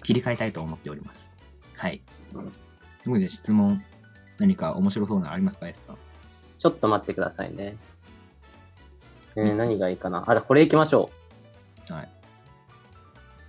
[0.03, 1.30] 切り替えたいと思っております。
[1.81, 1.99] はい。
[2.31, 2.45] という
[3.05, 3.83] ことで質問、
[4.37, 5.97] 何か面白そうなのありますか、S さん？
[6.59, 7.75] ちょっと待ってくださいね。
[9.35, 10.23] えー、何がいいかな？
[10.27, 11.09] あ、じゃあこれいきましょ
[11.89, 11.91] う。
[11.93, 12.09] はい。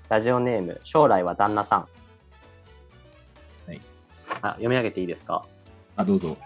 [0.08, 1.88] ラジオネーム、将来は旦那さん。
[3.66, 3.82] はい。
[4.40, 5.44] あ、読み上げていいですか？
[5.96, 6.38] あ、どうぞ。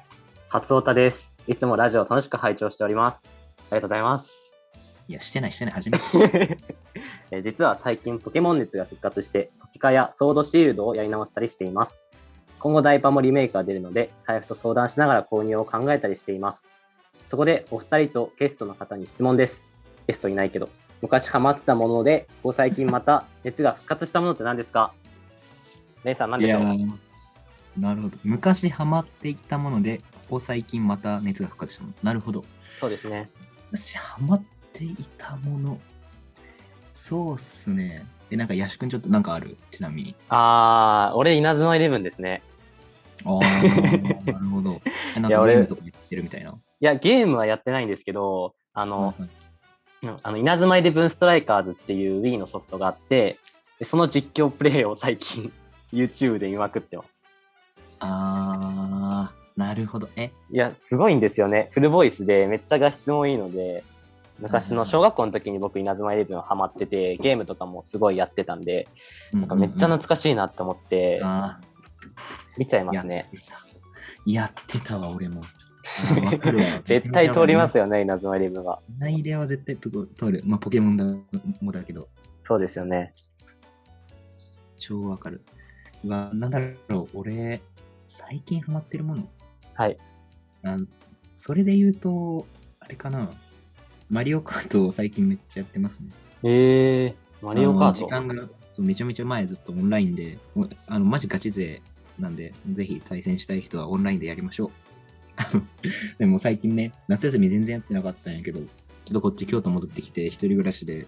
[0.48, 1.36] 初オタです。
[1.46, 3.30] いつもラジオ楽しく拝聴しております。
[3.70, 4.56] ありがとうございます。
[5.06, 6.58] いや、してない、してない、初めて。
[7.30, 12.02] えー実は最近ポケモン熱が復活して、ポケカやソードシールドをやり直したりしています。
[12.58, 16.72] 今後ダイパもリメイクが出るので、財布と相談しながら購入を考えたりしています。
[17.26, 19.68] そこでお二人とゲストの方に質問です。
[20.06, 20.68] ゲストいないけど。
[21.02, 24.92] 昔ハマってたもので、ここ最近また 熱が復活したものって何ですか？
[26.04, 26.62] レイさん何でしょう？
[26.62, 26.90] ー
[27.78, 28.16] なるほど。
[28.24, 31.94] 昔ハマっていったもので、ここ最近また熱が復活したもの。
[32.02, 32.44] なるほど。
[32.80, 33.30] そうですね。
[33.70, 34.42] 昔ハマっ
[34.72, 35.78] ていたもの。
[37.08, 38.04] そうっすね。
[38.32, 39.56] え、なんか、ヤシ君ちょっとなんかある？
[39.70, 40.16] ちなみに。
[40.28, 42.42] あー、俺稲妻イレブンですね。
[43.24, 43.40] ああ、
[44.32, 44.80] なるほど。
[45.16, 46.50] えなんいや俺かゲームとかやってるみたいな？
[46.50, 49.22] いや、ゲームはやってないんですけど、あの、はい
[50.02, 53.38] うんあの、稲妻イレブンストライカーズっていう Wii のソフトがあって、
[53.78, 55.52] でその実況プレイを最近
[55.94, 57.24] YouTube で見まくってます。
[58.00, 60.08] あー、なるほど。
[60.16, 61.68] え、いや、すごいんですよね。
[61.70, 63.84] フルボイスでめっちゃ画質もいいので、
[64.38, 68.88] 昔の小学校の時に僕稲妻イレブンハマってて、ゲームとかもすごいやってたんで、
[69.32, 71.60] なんかめっちゃ懐かしいなって思ってあ
[72.58, 73.30] 見ちゃいますね。
[74.26, 75.42] やってたわ、俺も。
[76.84, 78.82] 絶対通りますよね、稲妻イレブンは。
[78.98, 80.42] 内では絶対と通る。
[80.44, 81.04] まあ、ポケモンだ
[81.60, 82.08] もだけど、
[82.42, 83.14] そうですよね。
[84.78, 85.42] 超わかる。
[86.04, 87.62] うわ、なんだろう、俺、
[88.04, 89.28] 最近ハマってるもの。
[89.74, 89.96] はい。
[90.62, 90.76] あ
[91.36, 92.46] それで言うと、
[92.80, 93.30] あれかな。
[94.10, 96.10] マリオカートを最近めっちゃやってますね。
[96.42, 97.98] えー、マリオカート。
[97.98, 98.34] 時間が
[98.78, 100.38] めちゃめちゃ前ずっとオンラインで、
[100.86, 101.82] あのマジガチ勢
[102.18, 104.70] なんで、ぜひ対戦したい人はオンラインでやりましょう。
[106.18, 111.06] でも最近ね、夏休み全然やってなかったんやけど、ちょっとこっち京都戻ってきて、一人暮らしで、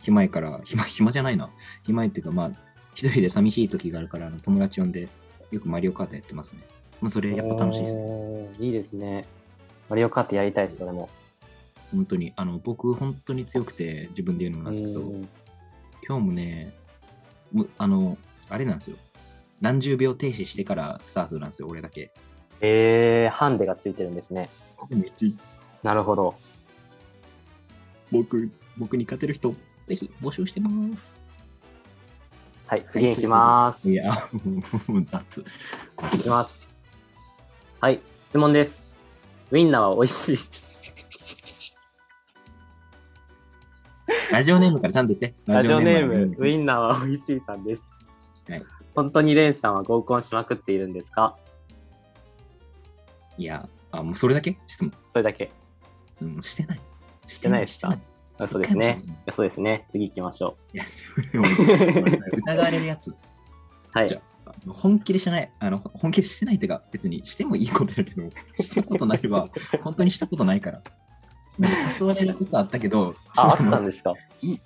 [0.00, 1.50] 暇いから、暇、暇じゃないな。
[1.84, 2.50] 暇いっていうか、まあ、
[2.94, 5.08] 一人で寂しい時があるから、あの友達呼んで、
[5.50, 6.60] よくマリオカートやってますね。
[7.00, 8.48] まあ、それやっぱ楽しいですね。
[8.60, 9.24] いいですね。
[9.88, 11.08] マリオカートやりたいです、それも。
[11.92, 12.32] 本当に。
[12.36, 15.28] あの、僕、本当に強くて、自分で言うのもなんですけど、うん
[16.08, 16.72] 今日もね、
[17.76, 18.16] あの、
[18.48, 18.96] あれなんですよ。
[19.60, 22.12] 何十秒停止してからスタートなんですよ、俺だけ。
[22.62, 24.48] えー、ハンデがついてるんですね。
[25.82, 26.34] なるほど。
[28.10, 29.54] 僕、僕に勝てる人、
[29.86, 31.10] ぜひ募集してます。
[32.66, 33.90] はい、次に行きます。
[33.90, 34.28] いや、
[34.86, 35.44] もう 雑。
[36.14, 36.74] いきます。
[37.80, 38.90] はい、質問です。
[39.50, 40.67] ウインナーは美味しい。
[44.32, 45.34] ラジオネームからちゃんと言って。
[45.46, 47.92] ラジオネーム、ウンインナーは美味しいさんです。
[48.48, 48.62] はい
[48.94, 51.36] 本当にレンさんは合コンしまくっているんですか？
[53.36, 54.58] いや、あ、もうそれだけ？
[54.66, 54.92] 質問。
[55.06, 55.52] それだけ。
[56.20, 56.80] うん、してない。
[57.28, 57.96] してないですか？
[58.40, 59.00] あそうですね。
[59.30, 59.84] そうですね。
[59.88, 60.84] 次行きましょいや、
[61.32, 61.44] でも
[62.38, 63.10] 疑われるやつ。
[63.10, 63.16] う。
[63.92, 64.20] はいじゃ。
[64.66, 65.52] 本気でしてない。
[65.60, 68.28] あの、本気でしてないっていうか、別にしてもいいことやけど、
[68.60, 69.48] したことないは、
[69.84, 70.82] 本当にしたことないから。
[71.58, 74.14] 誘われることあったけど、あ、あったんですか？
[74.42, 74.58] い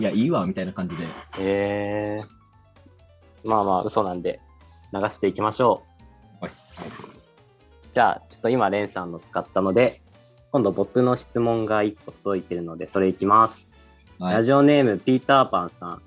[0.00, 1.06] や、いいわ、みたいな感じで。
[1.38, 3.48] えー。
[3.48, 4.40] まあまあ、嘘なんで、
[4.92, 5.82] 流していきましょ
[6.40, 6.44] う。
[6.44, 6.52] はい。
[7.92, 10.00] じゃあ、ちょっと今、レンさんの使ったので、
[10.50, 13.70] 今度僕の質問が1個届いてるので、それいきます。
[14.18, 16.02] はいラジオネーム、ピーターパンさん。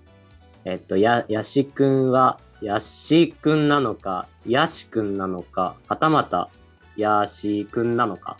[0.65, 6.49] えっと、や、やしくんは、やしくんなのか、やしくんなのか、はたまた、
[6.95, 8.37] やしくんなのか。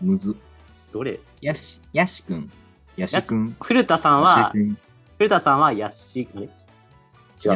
[0.00, 0.36] むず。
[0.92, 1.18] どれ？
[1.40, 2.50] やし、やしくん。
[2.96, 3.56] やしくん。
[3.60, 4.52] 古田さんは
[5.16, 6.52] 古田さんはやし、あれ違う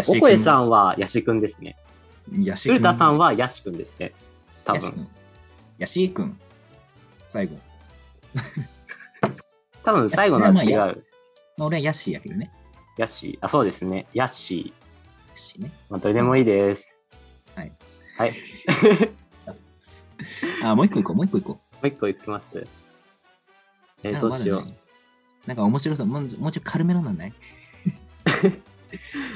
[0.08, 1.76] おこえさんはやしくんですね。
[2.32, 2.68] やし。
[2.68, 4.12] 古田さんはやしくんですね。
[4.64, 4.82] 多分。
[4.82, 5.08] やしくん。
[5.78, 6.40] やしくん。
[7.28, 7.58] 最後。
[9.84, 11.04] 多分最後のは違やう。
[11.56, 12.50] まあ俺はヤッシーやけどね。
[12.96, 13.38] ヤッシー。
[13.40, 14.06] あ、そうですね。
[14.14, 14.72] ヤッシ
[15.28, 15.68] ヤッシーね。
[15.68, 15.92] ー。
[15.92, 17.02] まあ、どれでもいいです。
[17.54, 17.72] はい。
[18.16, 18.34] はい。
[20.64, 22.66] あ、もう一個行こう、もう一個行こもう一個いきます。
[24.10, 24.12] う。
[24.14, 24.76] えー、どうしよなんかまだ
[25.46, 26.06] なんか面白そう。
[26.06, 27.30] もうもうちょい軽めのなんない？
[27.30, 27.34] う。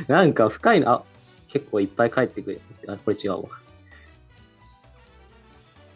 [0.12, 1.04] なんか深いの、あ、
[1.48, 2.60] 結構いっぱい帰ってくる。
[2.88, 3.48] あ、これ違うわ。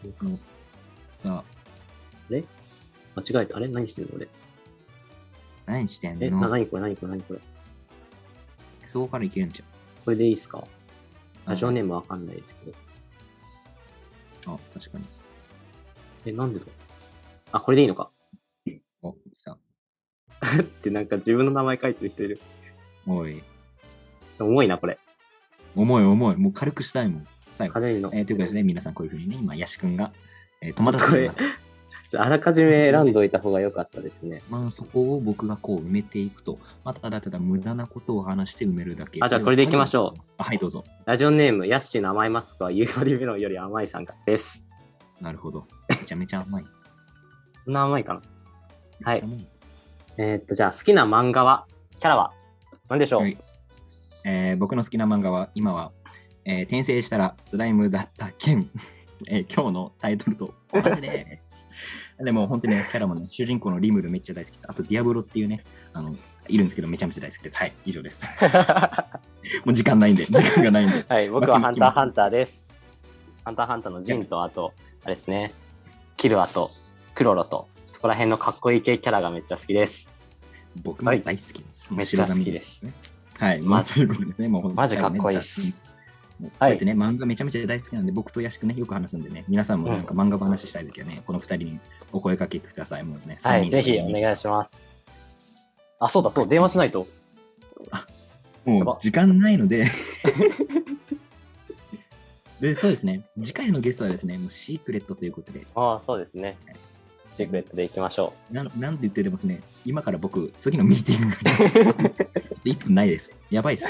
[0.03, 0.39] 僕の。
[1.23, 1.43] さ
[2.29, 3.57] 間違えた。
[3.57, 3.67] あれ？
[3.67, 4.27] 何してんの俺？
[5.65, 7.39] 何してんえ、な、のなにこれ、なにこれ、なにこれ？
[8.87, 9.63] そこからいけるんじ
[10.03, 10.59] これでいいっすか？
[10.59, 10.65] ゃん。
[11.51, 12.77] ラジオネームわかんないですけど。
[14.53, 15.05] あ、確かに。
[16.25, 16.65] え、なんでだ？
[17.51, 18.09] あ、これでいいのか。
[20.61, 22.39] ってなんか自分の名前書いてる人いる。
[23.07, 23.41] おい。
[24.39, 24.97] 重いな、これ。
[25.75, 26.35] 重い重い。
[26.37, 27.27] もう軽くしたいもん。
[27.57, 27.73] 最後。
[27.73, 28.11] 軽いの。
[28.13, 30.11] えーということですね、皆さんこういうふうにね、今、ヤシ君が、
[30.61, 31.39] えー、戸惑っています。
[32.07, 34.43] ちょあらかじめ選んどいた方が良かったですね。
[34.49, 39.19] まあ、そこを僕がこう埋めていくと、まあ、ただただ無駄なことを話して埋めるだけ。
[39.21, 40.21] あじゃあこれでいきましょう。
[40.37, 40.83] あはい、どうぞ。
[41.05, 44.67] ラジオネーム、ヤッシーの甘いマスクは夕張メロンより甘いさんからです。
[45.19, 45.65] なるほど。
[45.89, 46.65] めちゃめちゃ甘い。
[47.65, 49.11] そんな甘いかな？
[49.11, 49.23] はい。
[50.17, 51.65] えーっと、じゃあ好きな漫画は、
[51.99, 52.31] キャラは？
[52.89, 53.37] 何でしょう、はい
[54.27, 55.91] えー僕の好きな漫画は、今は、
[56.45, 58.69] えー転生したらスライムだった件、
[59.27, 61.55] えー今日のタイトルと同じです。
[62.23, 64.65] でも本当にね、キャラもね、主人公のリムルめっちゃ大好きです。
[64.69, 66.15] あと、ディアブロっていうね、あの、
[66.47, 67.57] いるんですけど、めちゃめちゃ大好きです。
[67.57, 68.25] はい、以上です。
[69.65, 71.05] もう時間ないんで、時間がないんで。
[71.09, 72.69] はい、僕はハンターハンターです。
[73.43, 74.73] ハンターハンターのジンと、あと、
[75.03, 75.51] あれですね、
[76.15, 76.69] キルアと、
[77.15, 80.27] クロロと、そこら辺のかっこいい系キャラがめっちゃ好きです。
[80.83, 81.93] 僕も大好きです。
[81.93, 82.91] めっちゃ好きですね。
[83.39, 84.49] はい、まあ、そういうことですね。
[84.49, 85.97] もうマジかっこいいです。
[86.41, 91.79] もうこうやってね、漫画めちゃめちゃ大好きなんで、僕とヤシくね、よく話すんでね、皆さんもなんか漫画話したいときはね、この二人に
[92.11, 93.03] お声かけください。
[93.03, 94.21] もうね、はい、ぜひおい。
[94.21, 94.89] 願いします。
[95.99, 97.07] あ、そうだ、そう、電話しないと。
[98.65, 99.85] やばもう時間ないので、
[102.59, 106.57] で、そうですね、次回のゲストはですね、もうシークレットということで、ああ、そうですね。
[107.35, 111.35] シークレットでいきましょななんて言ってでもですね、今から僕、次のミーティングが
[112.63, 113.31] 1分ないです。
[113.51, 113.87] やばいです。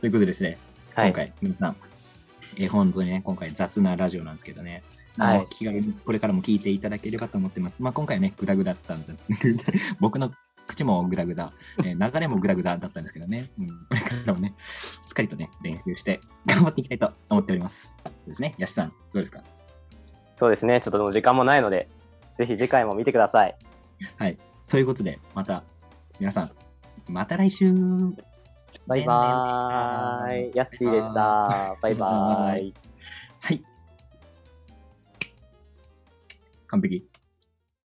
[0.00, 0.58] ということでですね、
[0.96, 1.00] う。
[1.00, 1.10] はい。
[1.10, 1.76] 今回、皆さん、
[2.56, 4.82] えー本当にね、今回雑なラジオなんですけどね、
[5.18, 7.80] はいもう気軽にこれからも聞いていただければと思ってます。
[7.82, 9.14] まあ、今回はね、グダグダだったんで、
[10.00, 10.32] 僕の
[10.66, 14.52] 口もグダグダ、えー流れもグダグダだったんですけどね、うん、これからもね、
[15.06, 17.94] しっかりとね、練習して頑張っていきたいと思っております。
[18.04, 19.42] そうですね、ヤシさん、どうですか？
[20.38, 20.80] そうですね。
[20.82, 21.88] ちょっとでも時間もないので、
[22.36, 23.56] ぜひ次回も見てください。
[24.16, 24.38] はい。
[24.68, 25.62] ということで、また、
[26.18, 26.50] 皆さん、
[27.08, 27.72] また来週
[28.86, 30.52] バイバーイ。
[30.54, 31.76] ヤッシーでした。
[31.80, 32.74] バイバーイ。
[33.40, 33.64] はい。
[36.68, 37.15] 完璧。